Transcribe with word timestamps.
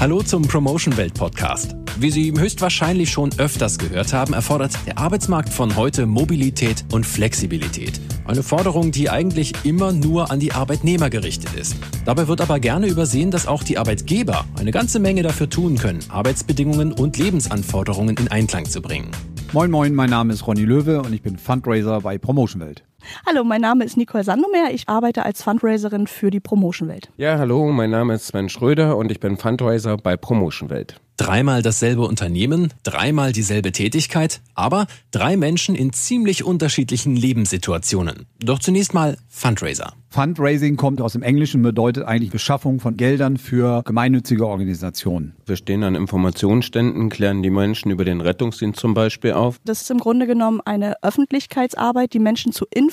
Hallo 0.00 0.22
zum 0.22 0.42
Promotion 0.42 0.96
Welt 0.96 1.14
Podcast. 1.14 1.74
Wie 1.98 2.12
Sie 2.12 2.30
höchstwahrscheinlich 2.30 3.10
schon 3.10 3.30
öfters 3.36 3.80
gehört 3.80 4.12
haben, 4.12 4.32
erfordert 4.32 4.78
der 4.86 4.96
Arbeitsmarkt 4.96 5.48
von 5.48 5.74
heute 5.74 6.06
Mobilität 6.06 6.84
und 6.92 7.04
Flexibilität. 7.04 8.00
Eine 8.24 8.44
Forderung, 8.44 8.92
die 8.92 9.10
eigentlich 9.10 9.54
immer 9.64 9.90
nur 9.90 10.30
an 10.30 10.38
die 10.38 10.52
Arbeitnehmer 10.52 11.10
gerichtet 11.10 11.52
ist. 11.54 11.74
Dabei 12.04 12.28
wird 12.28 12.40
aber 12.40 12.60
gerne 12.60 12.86
übersehen, 12.86 13.32
dass 13.32 13.48
auch 13.48 13.64
die 13.64 13.76
Arbeitgeber 13.76 14.44
eine 14.56 14.70
ganze 14.70 15.00
Menge 15.00 15.24
dafür 15.24 15.50
tun 15.50 15.76
können, 15.76 15.98
Arbeitsbedingungen 16.10 16.92
und 16.92 17.18
Lebensanforderungen 17.18 18.16
in 18.18 18.28
Einklang 18.28 18.66
zu 18.66 18.80
bringen. 18.80 19.10
Moin 19.52 19.72
Moin, 19.72 19.96
mein 19.96 20.10
Name 20.10 20.32
ist 20.32 20.46
Ronny 20.46 20.64
Löwe 20.64 21.02
und 21.02 21.12
ich 21.12 21.22
bin 21.22 21.38
Fundraiser 21.38 22.02
bei 22.02 22.18
Promotion 22.18 22.62
Welt. 22.62 22.87
Hallo, 23.26 23.44
mein 23.44 23.60
Name 23.60 23.84
ist 23.84 23.96
Nicole 23.96 24.24
Sandomer. 24.24 24.70
Ich 24.72 24.88
arbeite 24.88 25.24
als 25.24 25.42
Fundraiserin 25.42 26.06
für 26.06 26.30
die 26.30 26.40
Promotion 26.40 26.88
Welt. 26.88 27.10
Ja, 27.16 27.38
hallo, 27.38 27.70
mein 27.70 27.90
Name 27.90 28.14
ist 28.14 28.26
Sven 28.26 28.48
Schröder 28.48 28.96
und 28.96 29.10
ich 29.10 29.20
bin 29.20 29.36
Fundraiser 29.36 29.96
bei 29.96 30.16
Promotion 30.16 30.70
Welt. 30.70 31.00
Dreimal 31.16 31.62
dasselbe 31.62 32.02
Unternehmen, 32.02 32.72
dreimal 32.84 33.32
dieselbe 33.32 33.72
Tätigkeit, 33.72 34.40
aber 34.54 34.86
drei 35.10 35.36
Menschen 35.36 35.74
in 35.74 35.92
ziemlich 35.92 36.44
unterschiedlichen 36.44 37.16
Lebenssituationen. 37.16 38.26
Doch 38.38 38.60
zunächst 38.60 38.94
mal 38.94 39.18
Fundraiser. 39.28 39.94
Fundraising 40.10 40.76
kommt 40.76 41.00
aus 41.00 41.14
dem 41.14 41.22
Englischen, 41.22 41.60
bedeutet 41.60 42.04
eigentlich 42.04 42.30
Beschaffung 42.30 42.78
von 42.78 42.96
Geldern 42.96 43.36
für 43.36 43.82
gemeinnützige 43.82 44.46
Organisationen. 44.46 45.34
Wir 45.44 45.56
stehen 45.56 45.82
an 45.82 45.96
Informationsständen, 45.96 47.10
klären 47.10 47.42
die 47.42 47.50
Menschen 47.50 47.90
über 47.90 48.04
den 48.04 48.20
Rettungsdienst 48.20 48.78
zum 48.78 48.94
Beispiel 48.94 49.32
auf. 49.32 49.58
Das 49.64 49.82
ist 49.82 49.90
im 49.90 49.98
Grunde 49.98 50.28
genommen 50.28 50.60
eine 50.64 51.02
Öffentlichkeitsarbeit, 51.02 52.12
die 52.14 52.20
Menschen 52.20 52.52
zu 52.52 52.64
informieren 52.72 52.87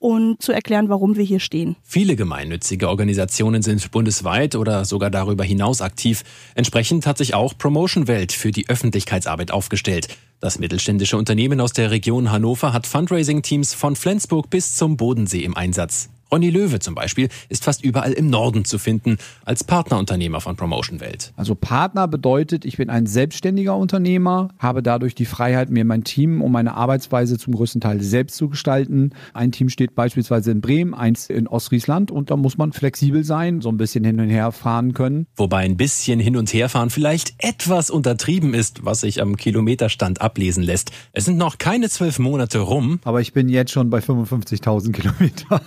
und 0.00 0.40
zu 0.42 0.52
erklären, 0.52 0.88
warum 0.88 1.16
wir 1.16 1.24
hier 1.24 1.40
stehen. 1.40 1.76
Viele 1.82 2.16
gemeinnützige 2.16 2.88
Organisationen 2.88 3.62
sind 3.62 3.90
bundesweit 3.90 4.56
oder 4.56 4.84
sogar 4.84 5.10
darüber 5.10 5.44
hinaus 5.44 5.80
aktiv. 5.80 6.24
Entsprechend 6.54 7.06
hat 7.06 7.18
sich 7.18 7.34
auch 7.34 7.56
Promotion 7.56 8.08
Welt 8.08 8.32
für 8.32 8.50
die 8.50 8.68
Öffentlichkeitsarbeit 8.68 9.50
aufgestellt. 9.50 10.08
Das 10.40 10.58
mittelständische 10.58 11.16
Unternehmen 11.16 11.60
aus 11.60 11.72
der 11.72 11.90
Region 11.90 12.30
Hannover 12.30 12.72
hat 12.72 12.86
Fundraising-Teams 12.86 13.74
von 13.74 13.96
Flensburg 13.96 14.50
bis 14.50 14.74
zum 14.74 14.96
Bodensee 14.96 15.44
im 15.44 15.56
Einsatz. 15.56 16.10
Ronny 16.32 16.50
Löwe 16.50 16.80
zum 16.80 16.94
Beispiel 16.94 17.28
ist 17.48 17.64
fast 17.64 17.84
überall 17.84 18.12
im 18.12 18.28
Norden 18.28 18.64
zu 18.64 18.78
finden, 18.78 19.18
als 19.44 19.62
Partnerunternehmer 19.62 20.40
von 20.40 20.56
Promotion 20.56 21.00
Welt. 21.00 21.32
Also 21.36 21.54
Partner 21.54 22.08
bedeutet, 22.08 22.64
ich 22.64 22.76
bin 22.76 22.90
ein 22.90 23.06
selbstständiger 23.06 23.76
Unternehmer, 23.76 24.48
habe 24.58 24.82
dadurch 24.82 25.14
die 25.14 25.24
Freiheit, 25.24 25.70
mir 25.70 25.84
mein 25.84 26.04
Team 26.04 26.42
und 26.42 26.50
meine 26.50 26.74
Arbeitsweise 26.74 27.38
zum 27.38 27.54
größten 27.54 27.80
Teil 27.80 28.00
selbst 28.02 28.36
zu 28.36 28.48
gestalten. 28.48 29.10
Ein 29.34 29.52
Team 29.52 29.68
steht 29.68 29.94
beispielsweise 29.94 30.50
in 30.50 30.60
Bremen, 30.60 30.94
eins 30.94 31.30
in 31.30 31.46
Ostfriesland 31.46 32.10
und 32.10 32.30
da 32.30 32.36
muss 32.36 32.58
man 32.58 32.72
flexibel 32.72 33.22
sein, 33.22 33.60
so 33.60 33.68
ein 33.68 33.76
bisschen 33.76 34.04
hin 34.04 34.20
und 34.20 34.28
her 34.28 34.50
fahren 34.50 34.94
können. 34.94 35.26
Wobei 35.36 35.58
ein 35.58 35.76
bisschen 35.76 36.18
hin 36.18 36.36
und 36.36 36.52
her 36.52 36.68
fahren 36.68 36.90
vielleicht 36.90 37.34
etwas 37.38 37.88
untertrieben 37.90 38.52
ist, 38.52 38.84
was 38.84 39.00
sich 39.00 39.22
am 39.22 39.36
Kilometerstand 39.36 40.20
ablesen 40.20 40.62
lässt. 40.62 40.90
Es 41.12 41.24
sind 41.24 41.36
noch 41.36 41.58
keine 41.58 41.88
zwölf 41.88 42.18
Monate 42.18 42.58
rum. 42.58 43.00
Aber 43.04 43.20
ich 43.20 43.32
bin 43.32 43.48
jetzt 43.48 43.70
schon 43.70 43.90
bei 43.90 43.98
55.000 43.98 44.92
Kilometern. 44.92 45.60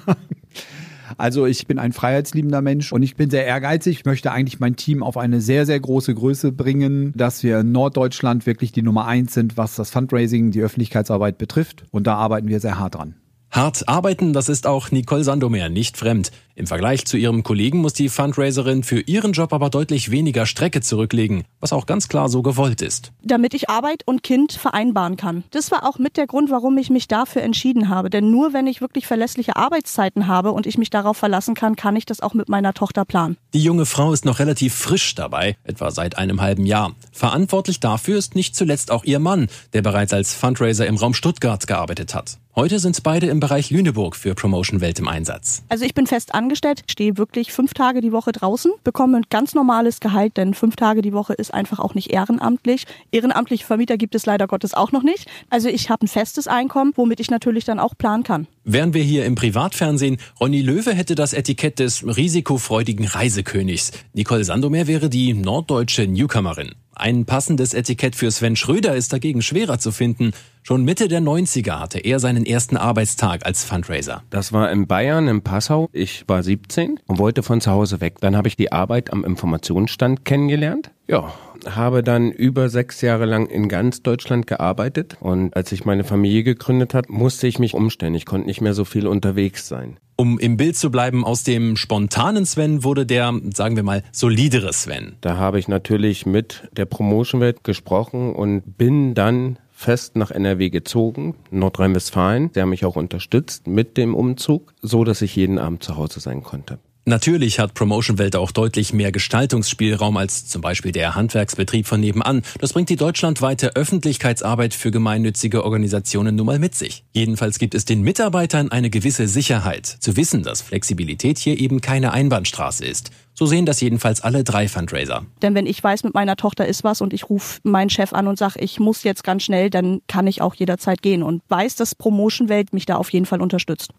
Also 1.17 1.45
ich 1.45 1.67
bin 1.67 1.79
ein 1.79 1.91
freiheitsliebender 1.91 2.61
Mensch 2.61 2.91
und 2.91 3.01
ich 3.03 3.15
bin 3.15 3.29
sehr 3.29 3.45
ehrgeizig. 3.45 3.99
Ich 3.99 4.05
möchte 4.05 4.31
eigentlich 4.31 4.59
mein 4.59 4.75
Team 4.75 5.03
auf 5.03 5.17
eine 5.17 5.41
sehr, 5.41 5.65
sehr 5.65 5.79
große 5.79 6.13
Größe 6.13 6.51
bringen, 6.51 7.13
dass 7.15 7.43
wir 7.43 7.61
in 7.61 7.71
Norddeutschland 7.71 8.45
wirklich 8.45 8.71
die 8.71 8.83
Nummer 8.83 9.07
eins 9.07 9.33
sind, 9.33 9.57
was 9.57 9.75
das 9.75 9.89
Fundraising, 9.89 10.51
die 10.51 10.61
Öffentlichkeitsarbeit 10.61 11.37
betrifft. 11.37 11.83
Und 11.91 12.07
da 12.07 12.15
arbeiten 12.15 12.47
wir 12.47 12.59
sehr 12.59 12.79
hart 12.79 12.95
dran. 12.95 13.15
Hart 13.51 13.89
arbeiten, 13.89 14.31
das 14.31 14.47
ist 14.47 14.67
auch 14.67 14.91
Nicole 14.91 15.23
Sandomer 15.23 15.69
nicht 15.69 15.97
fremd. 15.97 16.31
Im 16.53 16.67
Vergleich 16.67 17.05
zu 17.05 17.17
ihrem 17.17 17.41
Kollegen 17.41 17.79
muss 17.79 17.93
die 17.93 18.09
Fundraiserin 18.09 18.83
für 18.83 18.99
ihren 18.99 19.31
Job 19.31 19.53
aber 19.53 19.69
deutlich 19.69 20.11
weniger 20.11 20.45
Strecke 20.45 20.81
zurücklegen, 20.81 21.45
was 21.59 21.73
auch 21.73 21.85
ganz 21.85 22.09
klar 22.09 22.29
so 22.29 22.43
gewollt 22.43 22.81
ist. 22.81 23.11
Damit 23.23 23.53
ich 23.53 23.69
Arbeit 23.69 24.03
und 24.05 24.21
Kind 24.23 24.51
vereinbaren 24.51 25.15
kann. 25.15 25.45
Das 25.51 25.71
war 25.71 25.87
auch 25.87 25.97
mit 25.97 26.17
der 26.17 26.27
Grund, 26.27 26.51
warum 26.51 26.77
ich 26.77 26.89
mich 26.89 27.07
dafür 27.07 27.41
entschieden 27.41 27.89
habe. 27.89 28.09
Denn 28.09 28.29
nur 28.29 28.53
wenn 28.53 28.67
ich 28.67 28.81
wirklich 28.81 29.07
verlässliche 29.07 29.55
Arbeitszeiten 29.55 30.27
habe 30.27 30.51
und 30.51 30.67
ich 30.67 30.77
mich 30.77 30.89
darauf 30.89 31.17
verlassen 31.17 31.55
kann, 31.55 31.75
kann 31.75 31.95
ich 31.95 32.05
das 32.05 32.19
auch 32.19 32.33
mit 32.33 32.49
meiner 32.49 32.73
Tochter 32.73 33.05
planen. 33.05 33.37
Die 33.53 33.63
junge 33.63 33.85
Frau 33.85 34.11
ist 34.11 34.25
noch 34.25 34.39
relativ 34.39 34.75
frisch 34.75 35.15
dabei, 35.15 35.55
etwa 35.63 35.89
seit 35.91 36.17
einem 36.17 36.41
halben 36.41 36.65
Jahr. 36.65 36.91
Verantwortlich 37.11 37.79
dafür 37.79 38.17
ist 38.17 38.35
nicht 38.35 38.55
zuletzt 38.55 38.91
auch 38.91 39.05
ihr 39.05 39.19
Mann, 39.19 39.47
der 39.73 39.81
bereits 39.81 40.13
als 40.13 40.35
Fundraiser 40.35 40.85
im 40.85 40.97
Raum 40.97 41.13
Stuttgart 41.13 41.65
gearbeitet 41.65 42.13
hat. 42.13 42.37
Heute 42.59 42.79
sind 42.79 43.01
beide 43.03 43.27
im 43.27 43.39
Bereich 43.39 43.69
Lüneburg 43.69 44.17
für 44.17 44.35
Promotion 44.35 44.81
Welt 44.81 44.99
im 44.99 45.07
Einsatz. 45.07 45.63
Also 45.69 45.85
ich 45.85 45.93
bin 45.93 46.07
fest 46.07 46.35
angestellt, 46.35 46.83
stehe 46.91 47.17
wirklich 47.17 47.53
fünf 47.53 47.73
Tage 47.73 48.01
die 48.01 48.11
Woche 48.11 48.33
draußen, 48.33 48.73
bekomme 48.83 49.15
ein 49.15 49.23
ganz 49.29 49.55
normales 49.55 50.01
Gehalt, 50.01 50.35
denn 50.35 50.53
fünf 50.53 50.75
Tage 50.75 51.01
die 51.01 51.13
Woche 51.13 51.33
ist 51.33 51.53
einfach 51.53 51.79
auch 51.79 51.93
nicht 51.93 52.11
ehrenamtlich. 52.11 52.83
Ehrenamtliche 53.13 53.65
Vermieter 53.65 53.95
gibt 53.95 54.13
es 54.13 54.25
leider 54.25 54.45
Gottes 54.45 54.73
auch 54.73 54.91
noch 54.91 55.03
nicht. 55.03 55.25
Also 55.49 55.69
ich 55.69 55.89
habe 55.89 56.03
ein 56.03 56.09
festes 56.09 56.49
Einkommen, 56.49 56.91
womit 56.97 57.21
ich 57.21 57.31
natürlich 57.31 57.63
dann 57.63 57.79
auch 57.79 57.97
planen 57.97 58.23
kann. 58.23 58.45
Wären 58.65 58.93
wir 58.93 59.03
hier 59.03 59.23
im 59.23 59.35
Privatfernsehen, 59.35 60.17
Ronny 60.41 60.61
Löwe 60.61 60.93
hätte 60.93 61.15
das 61.15 61.31
Etikett 61.31 61.79
des 61.79 62.05
risikofreudigen 62.05 63.07
Reisekönigs. 63.07 63.93
Nicole 64.13 64.43
Sandomer 64.43 64.85
wäre 64.85 65.09
die 65.09 65.33
norddeutsche 65.33 66.07
Newcomerin. 66.07 66.73
Ein 66.99 67.23
passendes 67.23 67.73
Etikett 67.73 68.13
für 68.13 68.29
Sven 68.29 68.57
Schröder 68.57 68.93
ist 68.93 69.13
dagegen 69.13 69.41
schwerer 69.41 69.79
zu 69.79 69.93
finden. 69.93 70.33
Schon 70.63 70.83
Mitte 70.83 71.07
der 71.07 71.21
90er 71.21 71.79
hatte 71.79 71.99
er 71.99 72.19
seinen 72.19 72.45
ersten 72.45 72.75
Arbeitstag 72.75 73.45
als 73.45 73.63
Fundraiser. 73.63 74.21
Das 74.29 74.51
war 74.51 74.69
in 74.69 74.85
Bayern, 74.85 75.29
in 75.29 75.41
Passau. 75.41 75.87
Ich 75.93 76.25
war 76.27 76.43
17 76.43 76.99
und 77.07 77.17
wollte 77.17 77.41
von 77.41 77.61
zu 77.61 77.71
Hause 77.71 78.01
weg. 78.01 78.17
Dann 78.19 78.35
habe 78.35 78.49
ich 78.49 78.57
die 78.57 78.73
Arbeit 78.73 79.13
am 79.13 79.23
Informationsstand 79.23 80.25
kennengelernt. 80.25 80.91
Ja, 81.07 81.33
habe 81.67 82.03
dann 82.03 82.31
über 82.31 82.69
sechs 82.69 83.01
Jahre 83.01 83.25
lang 83.25 83.47
in 83.47 83.69
ganz 83.69 84.01
Deutschland 84.01 84.47
gearbeitet. 84.47 85.17
Und 85.19 85.55
als 85.55 85.71
ich 85.71 85.85
meine 85.85 86.03
Familie 86.03 86.43
gegründet 86.43 86.93
hat, 86.93 87.09
musste 87.09 87.47
ich 87.47 87.59
mich 87.59 87.73
umstellen. 87.73 88.15
Ich 88.15 88.25
konnte 88.25 88.47
nicht 88.47 88.61
mehr 88.61 88.73
so 88.73 88.85
viel 88.85 89.07
unterwegs 89.07 89.67
sein. 89.67 89.97
Um 90.15 90.37
im 90.37 90.57
Bild 90.57 90.75
zu 90.75 90.91
bleiben, 90.91 91.23
aus 91.23 91.43
dem 91.43 91.77
spontanen 91.77 92.45
Sven 92.45 92.83
wurde 92.83 93.05
der, 93.05 93.33
sagen 93.53 93.77
wir 93.77 93.83
mal, 93.83 94.03
solidere 94.11 94.73
Sven. 94.73 95.15
Da 95.21 95.37
habe 95.37 95.59
ich 95.59 95.69
natürlich 95.69 96.25
mit 96.25 96.67
der 96.73 96.85
Promotion-Welt 96.85 97.63
gesprochen 97.63 98.35
und 98.35 98.77
bin 98.77 99.13
dann 99.13 99.59
fest 99.71 100.17
nach 100.17 100.29
NRW 100.29 100.69
gezogen, 100.69 101.35
Nordrhein-Westfalen. 101.51 102.51
Sie 102.53 102.61
haben 102.61 102.69
mich 102.69 102.83
auch 102.83 102.97
unterstützt 102.97 103.65
mit 103.67 103.95
dem 103.95 104.13
Umzug, 104.13 104.73
so 104.81 105.05
dass 105.05 105.21
ich 105.21 105.37
jeden 105.37 105.57
Abend 105.57 105.83
zu 105.83 105.95
Hause 105.95 106.19
sein 106.19 106.43
konnte. 106.43 106.79
Natürlich 107.05 107.59
hat 107.59 107.73
Promotion 107.73 108.17
Welt 108.17 108.35
auch 108.35 108.51
deutlich 108.51 108.93
mehr 108.93 109.11
Gestaltungsspielraum 109.11 110.17
als 110.17 110.47
zum 110.47 110.61
Beispiel 110.61 110.91
der 110.91 111.15
Handwerksbetrieb 111.15 111.87
von 111.87 111.99
nebenan. 111.99 112.43
Das 112.59 112.73
bringt 112.73 112.89
die 112.89 112.97
deutschlandweite 112.97 113.75
Öffentlichkeitsarbeit 113.75 114.73
für 114.73 114.91
gemeinnützige 114.91 115.63
Organisationen 115.63 116.35
nun 116.35 116.45
mal 116.45 116.59
mit 116.59 116.75
sich. 116.75 117.03
Jedenfalls 117.13 117.57
gibt 117.57 117.73
es 117.73 117.85
den 117.85 118.01
Mitarbeitern 118.01 118.71
eine 118.71 118.89
gewisse 118.89 119.27
Sicherheit, 119.27 119.87
zu 119.87 120.17
wissen, 120.17 120.43
dass 120.43 120.61
Flexibilität 120.61 121.39
hier 121.39 121.59
eben 121.59 121.81
keine 121.81 122.11
Einbahnstraße 122.11 122.85
ist. 122.85 123.11
So 123.39 123.45
sehen 123.45 123.65
das 123.65 123.79
jedenfalls 123.79 124.19
alle 124.19 124.43
drei 124.43 124.67
Fundraiser. 124.67 125.25
Denn 125.41 125.55
wenn 125.55 125.65
ich 125.65 125.81
weiß, 125.81 126.03
mit 126.03 126.13
meiner 126.13 126.35
Tochter 126.35 126.65
ist 126.65 126.83
was 126.83 126.99
und 126.99 127.13
ich 127.13 127.29
rufe 127.29 127.61
meinen 127.63 127.89
Chef 127.89 128.11
an 128.11 128.27
und 128.27 128.37
sage, 128.37 128.59
ich 128.59 128.81
muss 128.81 129.03
jetzt 129.03 129.23
ganz 129.23 129.43
schnell, 129.43 129.69
dann 129.69 130.01
kann 130.09 130.27
ich 130.27 130.41
auch 130.41 130.55
jederzeit 130.55 131.01
gehen 131.01 131.23
und 131.23 131.41
weiß, 131.47 131.77
dass 131.77 131.95
Promotion 131.95 132.49
Welt 132.49 132.73
mich 132.73 132.85
da 132.85 132.97
auf 132.97 133.13
jeden 133.13 133.25
Fall 133.25 133.41
unterstützt. 133.41 133.93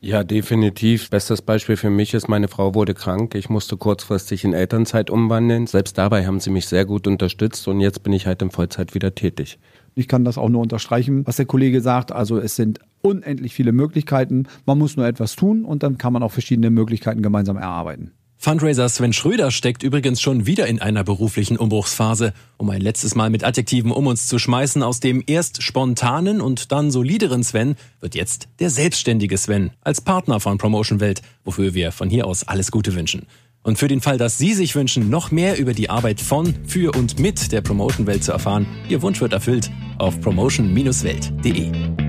Ja, 0.00 0.24
definitiv. 0.24 1.10
Bestes 1.10 1.42
Beispiel 1.42 1.76
für 1.76 1.90
mich 1.90 2.14
ist, 2.14 2.26
meine 2.26 2.48
Frau 2.48 2.74
wurde 2.74 2.94
krank. 2.94 3.34
Ich 3.34 3.50
musste 3.50 3.76
kurzfristig 3.76 4.44
in 4.44 4.54
Elternzeit 4.54 5.10
umwandeln. 5.10 5.66
Selbst 5.66 5.98
dabei 5.98 6.26
haben 6.26 6.40
sie 6.40 6.48
mich 6.48 6.66
sehr 6.66 6.86
gut 6.86 7.06
unterstützt 7.06 7.68
und 7.68 7.80
jetzt 7.80 8.02
bin 8.02 8.14
ich 8.14 8.26
halt 8.26 8.40
in 8.40 8.50
Vollzeit 8.50 8.94
wieder 8.94 9.14
tätig. 9.14 9.58
Ich 9.94 10.08
kann 10.08 10.24
das 10.24 10.38
auch 10.38 10.48
nur 10.48 10.62
unterstreichen, 10.62 11.26
was 11.26 11.36
der 11.36 11.44
Kollege 11.44 11.82
sagt. 11.82 12.12
Also 12.12 12.38
es 12.38 12.56
sind 12.56 12.80
unendlich 13.02 13.52
viele 13.52 13.72
Möglichkeiten. 13.72 14.46
Man 14.64 14.78
muss 14.78 14.96
nur 14.96 15.06
etwas 15.06 15.36
tun 15.36 15.66
und 15.66 15.82
dann 15.82 15.98
kann 15.98 16.14
man 16.14 16.22
auch 16.22 16.32
verschiedene 16.32 16.70
Möglichkeiten 16.70 17.20
gemeinsam 17.20 17.58
erarbeiten. 17.58 18.12
Fundraiser 18.38 18.88
Sven 18.88 19.12
Schröder 19.12 19.50
steckt 19.50 19.82
übrigens 19.82 20.20
schon 20.20 20.46
wieder 20.46 20.66
in 20.66 20.80
einer 20.80 21.04
beruflichen 21.04 21.56
Umbruchsphase. 21.56 22.32
Um 22.58 22.70
ein 22.70 22.80
letztes 22.80 23.14
Mal 23.14 23.30
mit 23.30 23.44
Adjektiven 23.44 23.90
um 23.90 24.06
uns 24.06 24.28
zu 24.28 24.38
schmeißen, 24.38 24.82
aus 24.82 25.00
dem 25.00 25.24
erst 25.26 25.62
spontanen 25.62 26.40
und 26.40 26.70
dann 26.70 26.90
solideren 26.90 27.42
Sven 27.42 27.76
wird 28.00 28.14
jetzt 28.14 28.48
der 28.60 28.70
selbstständige 28.70 29.36
Sven 29.36 29.70
als 29.80 30.00
Partner 30.00 30.38
von 30.38 30.58
Promotion 30.58 31.00
Welt, 31.00 31.22
wofür 31.44 31.74
wir 31.74 31.92
von 31.92 32.10
hier 32.10 32.26
aus 32.26 32.46
alles 32.46 32.70
Gute 32.70 32.94
wünschen. 32.94 33.26
Und 33.62 33.78
für 33.78 33.88
den 33.88 34.00
Fall, 34.00 34.16
dass 34.16 34.38
Sie 34.38 34.54
sich 34.54 34.76
wünschen, 34.76 35.10
noch 35.10 35.32
mehr 35.32 35.58
über 35.58 35.74
die 35.74 35.90
Arbeit 35.90 36.20
von, 36.20 36.54
für 36.66 36.96
und 36.96 37.18
mit 37.18 37.50
der 37.50 37.62
Promotion 37.62 38.06
Welt 38.06 38.22
zu 38.22 38.30
erfahren, 38.30 38.64
Ihr 38.88 39.02
Wunsch 39.02 39.20
wird 39.20 39.32
erfüllt 39.32 39.72
auf 39.98 40.20
promotion-welt.de. 40.20 42.05